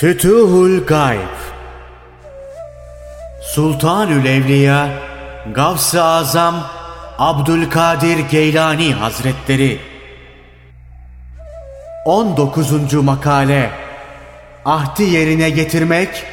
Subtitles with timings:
[0.00, 1.36] Fütuhul Gayb
[3.42, 4.88] Sultanül Evliya
[5.54, 6.54] Gavs-ı Azam
[7.18, 9.80] Abdülkadir Geylani Hazretleri
[12.04, 12.92] 19.
[12.92, 13.70] Makale
[14.64, 16.26] Ahdi yerine getirmek,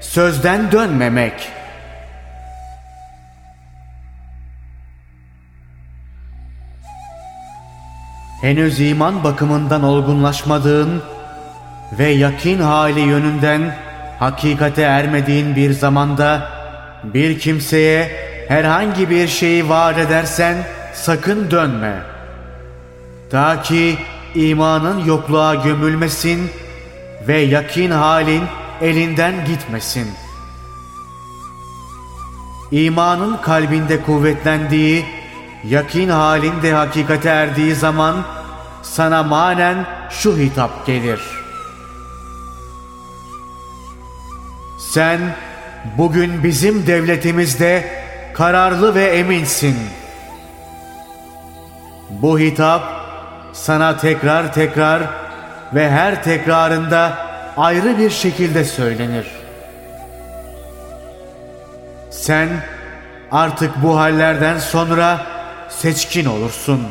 [0.00, 1.48] sözden dönmemek.
[8.40, 11.02] Henüz iman bakımından olgunlaşmadığın
[11.92, 13.74] ve yakin hali yönünden
[14.18, 16.48] hakikate ermediğin bir zamanda
[17.04, 20.56] bir kimseye herhangi bir şeyi vaat edersen
[20.94, 22.02] sakın dönme.
[23.30, 23.98] Ta ki
[24.34, 26.50] imanın yokluğa gömülmesin
[27.28, 28.42] ve yakin halin
[28.80, 30.08] elinden gitmesin.
[32.70, 35.04] İmanın kalbinde kuvvetlendiği,
[35.64, 38.16] yakin halinde hakikate erdiği zaman
[38.82, 41.35] sana manen şu hitap gelir.''
[44.92, 45.20] Sen
[45.98, 47.84] bugün bizim devletimizde
[48.34, 49.76] kararlı ve eminsin.
[52.10, 52.82] Bu hitap
[53.52, 55.02] sana tekrar tekrar
[55.74, 57.18] ve her tekrarında
[57.56, 59.26] ayrı bir şekilde söylenir.
[62.10, 62.48] Sen
[63.32, 65.26] artık bu hallerden sonra
[65.68, 66.82] seçkin olursun.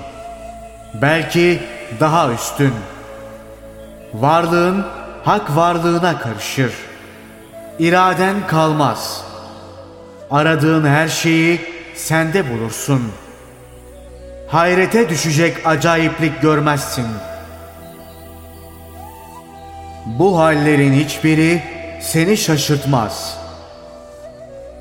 [0.94, 1.64] Belki
[2.00, 2.74] daha üstün.
[4.14, 4.86] Varlığın
[5.24, 6.95] hak varlığına karışır.''
[7.80, 9.24] İraden kalmaz.
[10.32, 11.62] Aradığın her şeyi
[11.96, 13.02] sende bulursun.
[14.48, 17.06] Hayrete düşecek acayiplik görmezsin.
[20.06, 21.64] Bu hallerin hiçbiri
[22.02, 23.38] seni şaşırtmaz.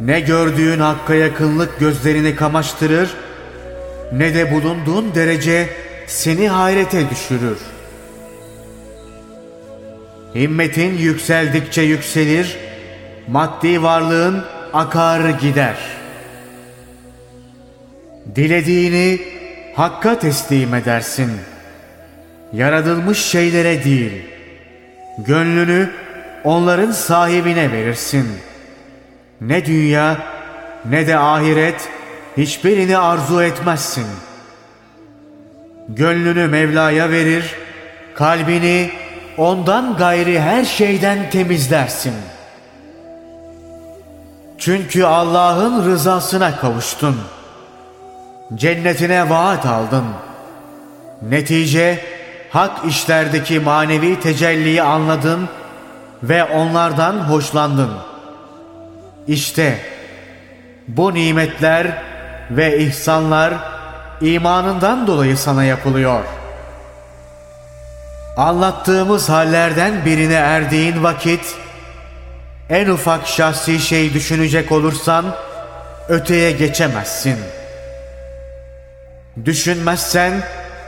[0.01, 3.11] Ne gördüğün hakka yakınlık gözlerini kamaştırır,
[4.12, 5.69] ne de bulunduğun derece
[6.06, 7.58] seni hayrete düşürür.
[10.35, 12.57] Himmetin yükseldikçe yükselir,
[13.29, 15.77] maddi varlığın akar gider.
[18.36, 19.20] Dilediğini
[19.74, 21.30] Hakk'a teslim edersin.
[22.52, 24.13] Yaratılmış şeylere değil,
[25.18, 25.90] gönlünü
[26.45, 28.29] onların sahibine verirsin.
[29.40, 30.17] Ne dünya
[30.84, 31.89] ne de ahiret
[32.36, 34.07] hiçbirini arzu etmezsin.
[35.89, 37.55] Gönlünü Mevla'ya verir,
[38.14, 38.90] kalbini
[39.36, 42.33] ondan gayri her şeyden temizlersin.''
[44.64, 47.20] Çünkü Allah'ın rızasına kavuştun.
[48.55, 50.05] Cennetine vaat aldın.
[51.23, 52.05] Netice
[52.51, 55.48] hak işlerdeki manevi tecelliyi anladın
[56.23, 57.91] ve onlardan hoşlandın.
[59.27, 59.79] İşte
[60.89, 62.02] bu nimetler
[62.51, 63.55] ve ihsanlar
[64.20, 66.25] imanından dolayı sana yapılıyor.
[68.36, 71.64] Anlattığımız hallerden birine erdiğin vakit
[72.70, 75.36] en ufak şahsi şey düşünecek olursan
[76.08, 77.39] öteye geçemezsin.
[79.45, 80.33] Düşünmezsen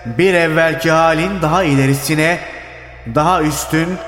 [0.07, 2.41] bir evvelki halin daha ilerisine,
[3.15, 3.99] daha üstün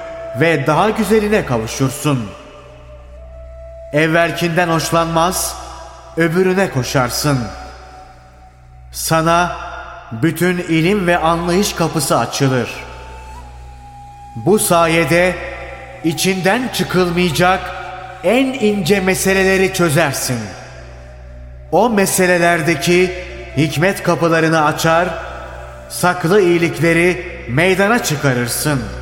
[0.41, 2.31] ve daha güzeline kavuşursun.
[3.93, 5.57] Evvelkinden hoşlanmaz,
[6.17, 7.39] öbürüne koşarsın.
[8.93, 9.57] Sana
[10.13, 12.71] bütün ilim ve anlayış kapısı açılır.
[14.37, 15.35] Bu sayede
[16.05, 17.61] içinden çıkılmayacak
[18.25, 20.39] en ince meseleleri çözersin.
[21.73, 23.11] O meselelerdeki
[23.57, 25.09] hikmet kapılarını açar,
[25.89, 28.98] saklı iyilikleri meydana çıkarırsın.''